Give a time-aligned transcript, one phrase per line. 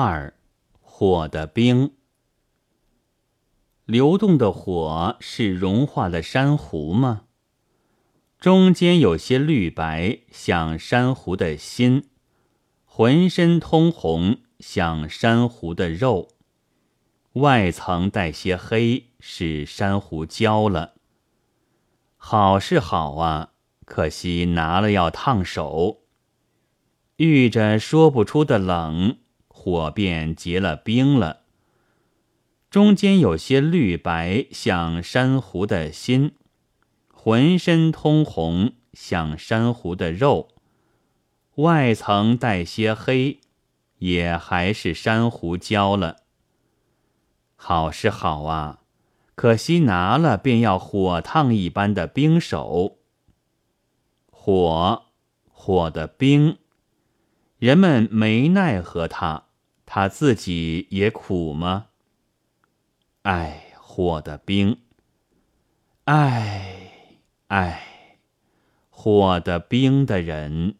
[0.00, 0.32] 二，
[0.80, 1.90] 火的冰。
[3.84, 7.24] 流动的火是融化的珊瑚吗？
[8.38, 12.02] 中间有些绿白，像珊瑚的心；
[12.84, 16.28] 浑身通红，像珊瑚的肉；
[17.32, 20.94] 外层带些黑，是珊瑚焦了。
[22.16, 23.50] 好是好啊，
[23.84, 26.02] 可惜拿了要烫手。
[27.16, 29.18] 遇着说不出的冷，
[29.68, 31.40] 火便结了冰了。
[32.70, 36.30] 中间有些绿白，像珊瑚的心；
[37.12, 40.48] 浑身通红，像珊瑚的肉；
[41.56, 43.40] 外层带些黑，
[43.98, 46.16] 也还是珊瑚焦了。
[47.54, 48.80] 好是好啊，
[49.34, 52.96] 可惜拿了便要火烫一般的冰手。
[54.30, 55.04] 火，
[55.50, 56.56] 火的冰。
[57.58, 59.47] 人们没奈何他，
[59.90, 61.86] 他自己也苦吗？
[63.22, 64.82] 唉，火的冰，
[66.04, 68.18] 唉唉，
[68.90, 70.74] 火的冰的人。